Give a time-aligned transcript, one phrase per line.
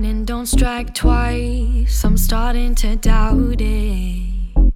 [0.00, 4.72] lightning don't strike twice, I'm starting to doubt it.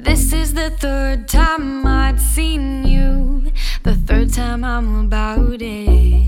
[0.00, 3.52] This is the third time I'd seen you,
[3.84, 6.22] the third time I'm about it.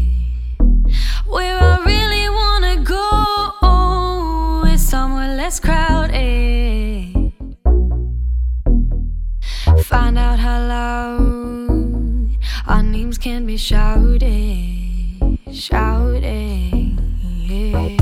[1.27, 7.33] Where I really wanna go is somewhere less crowded.
[9.83, 12.31] Find out how loud
[12.69, 14.23] our names can be shouted,
[15.57, 16.23] shouted.
[16.23, 17.97] Yeah.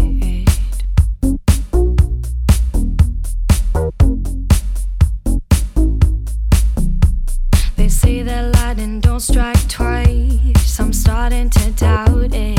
[9.00, 10.80] don't strike twice.
[10.80, 12.58] I'm starting to doubt it.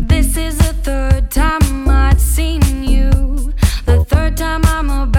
[0.00, 3.10] This is the third time I've seen you,
[3.86, 5.13] the third time I'm about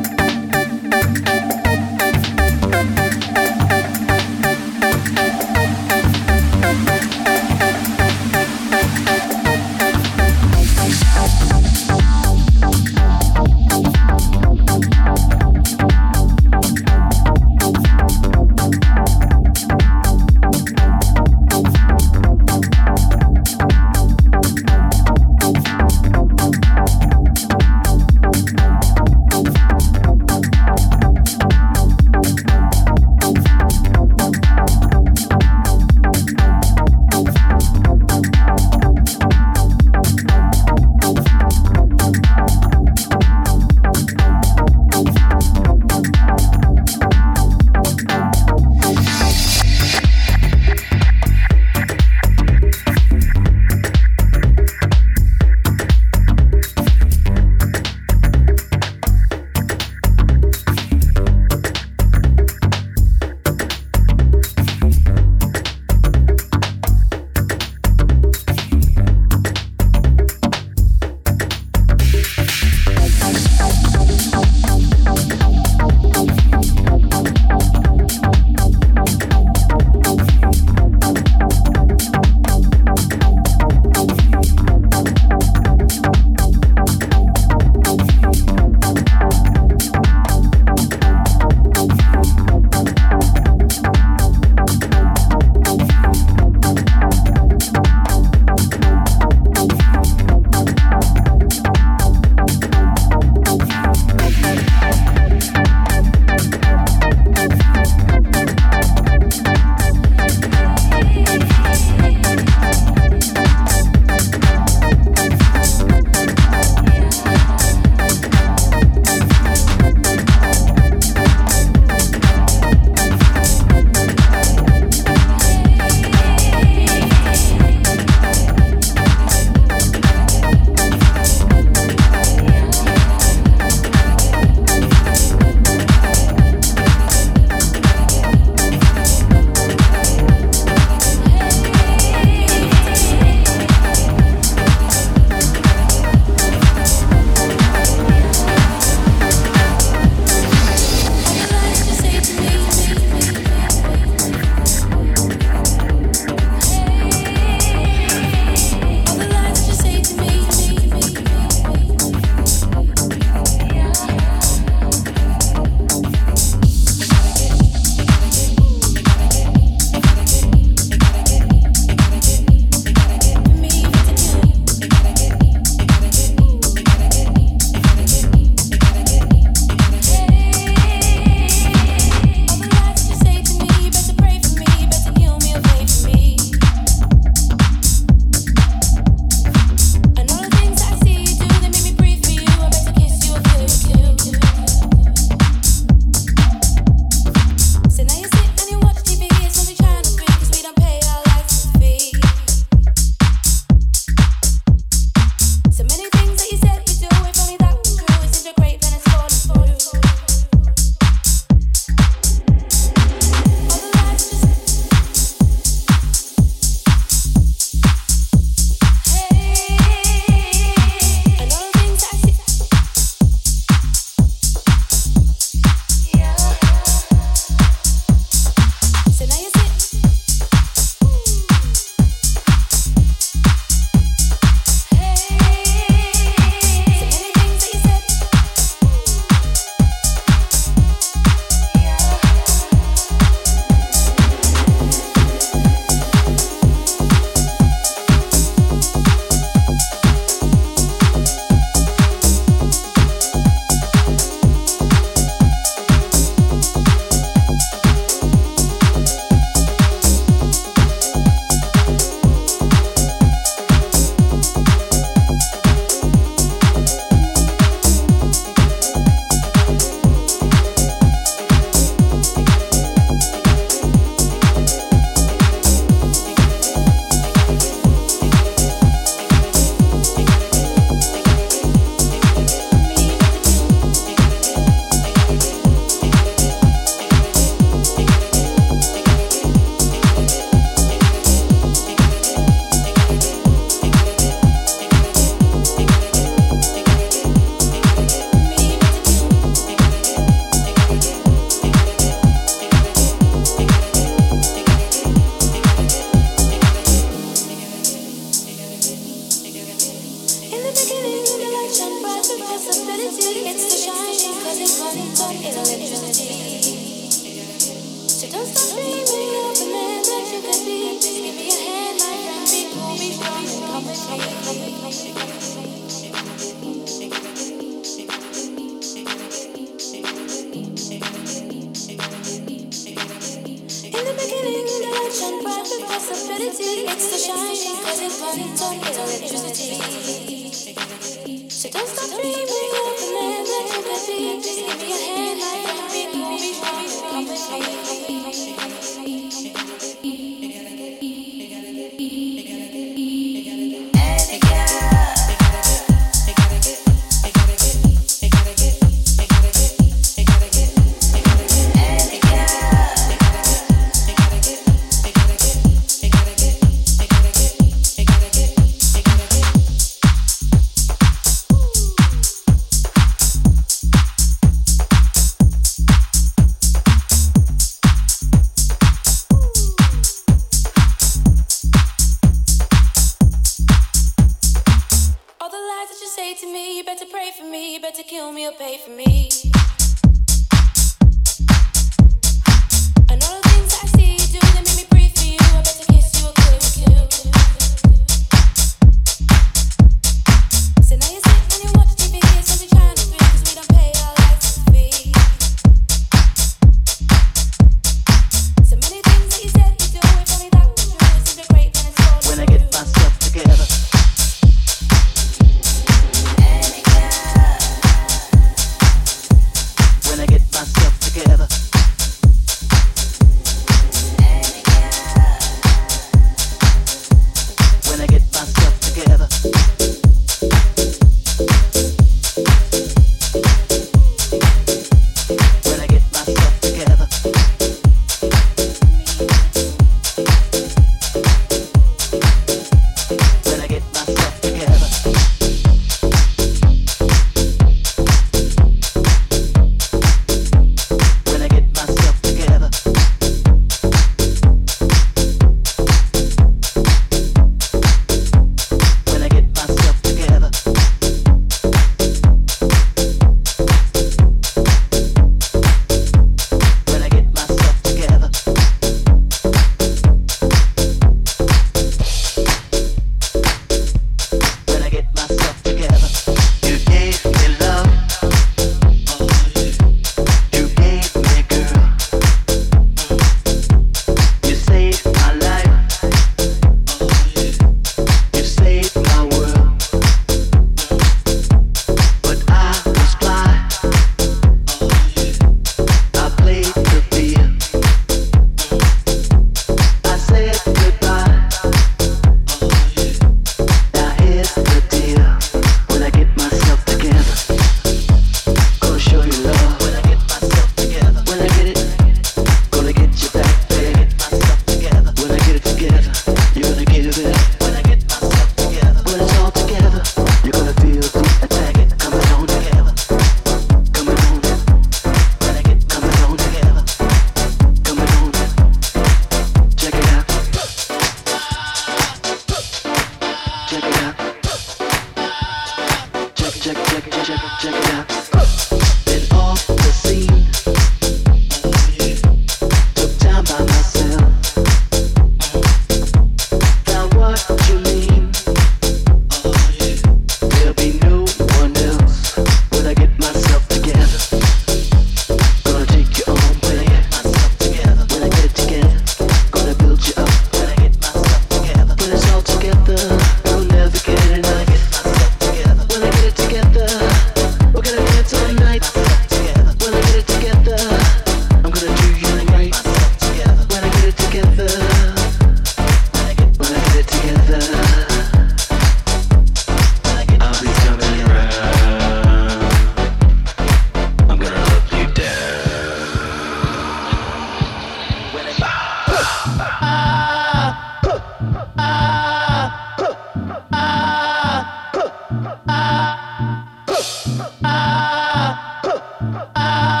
[599.63, 600.00] Ah.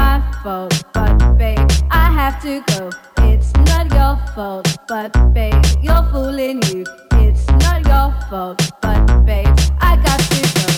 [0.00, 2.90] my fault, but babe, I have to go.
[3.30, 6.84] It's not your fault, but babe, you're fooling you.
[7.26, 9.54] It's not your fault, but babe,
[9.88, 10.69] I got to go.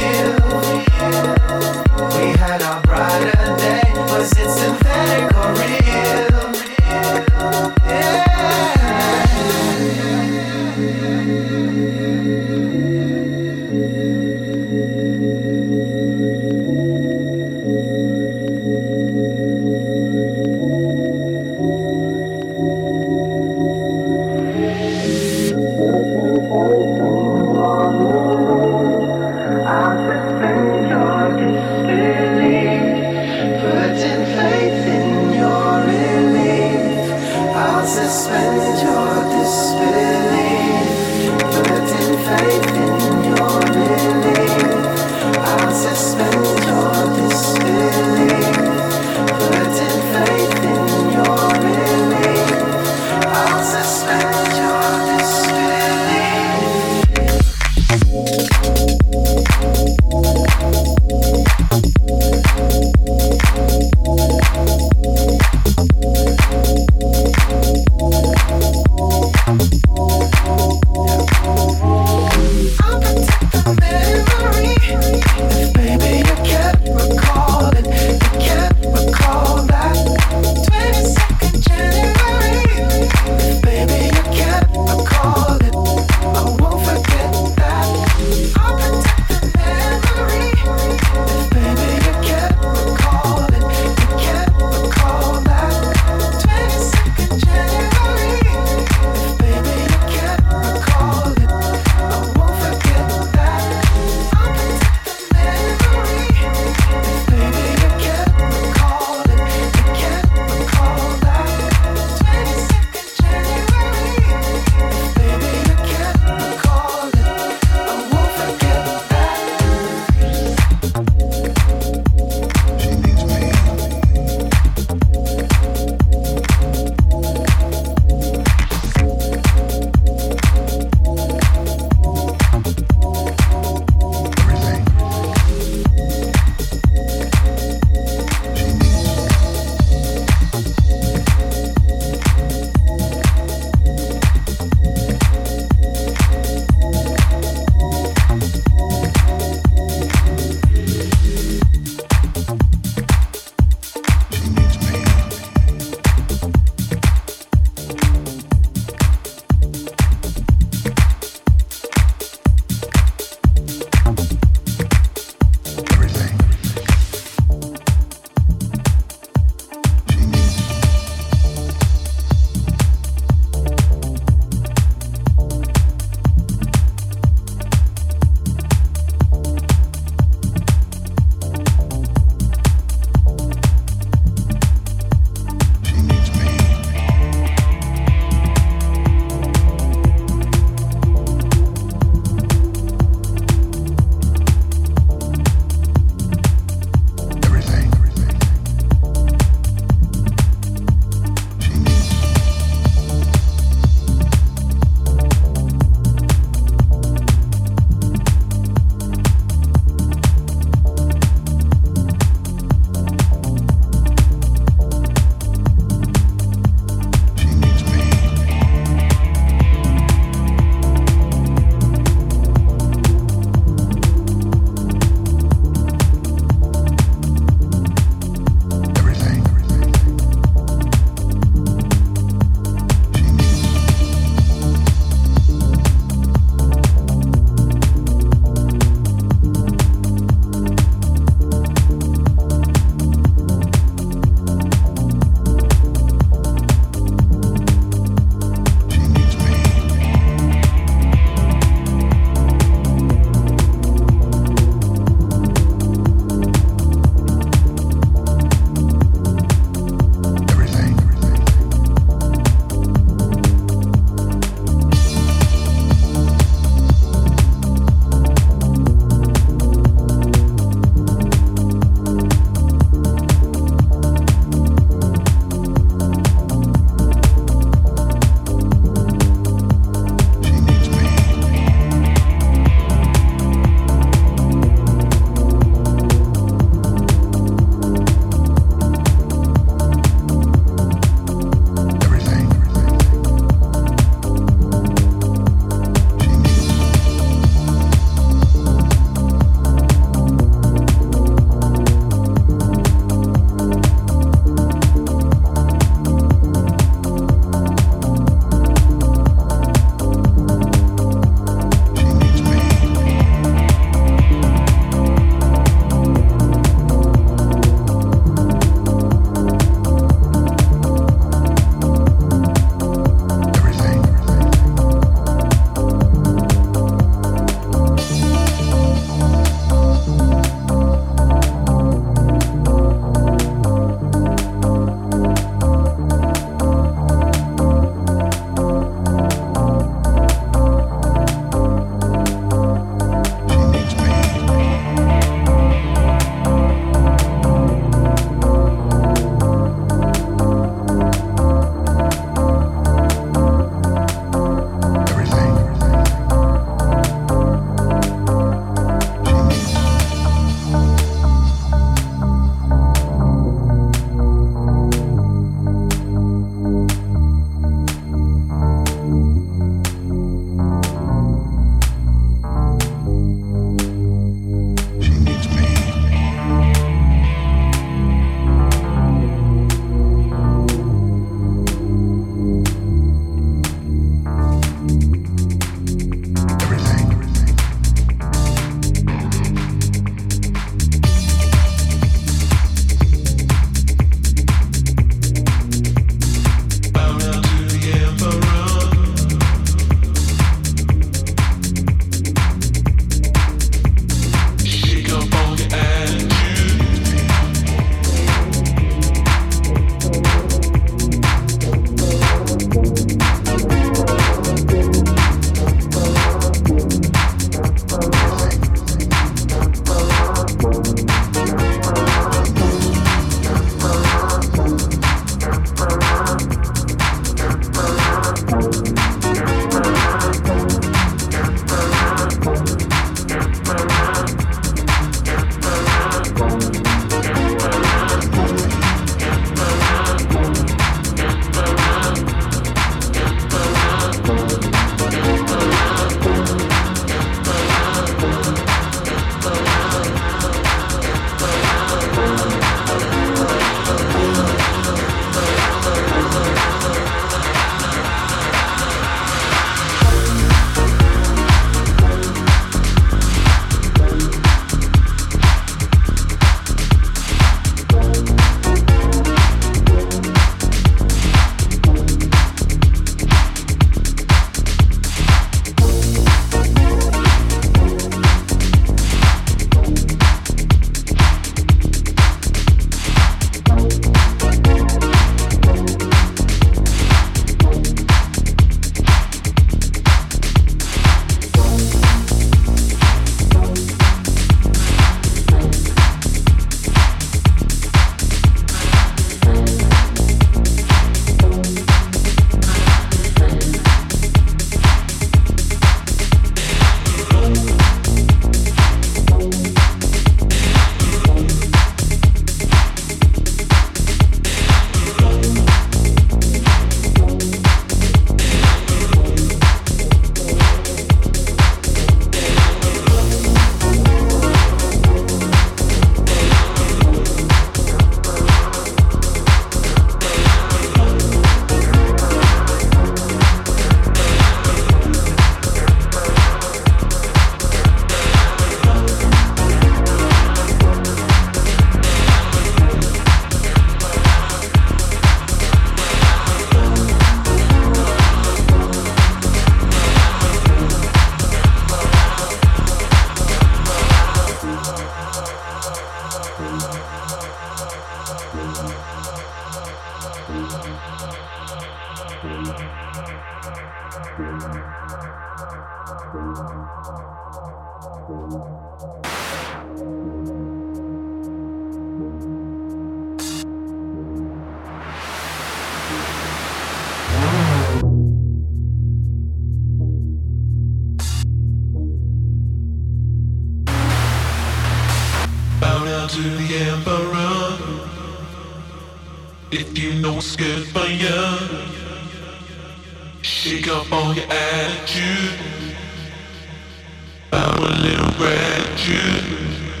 [599.51, 600.00] Station.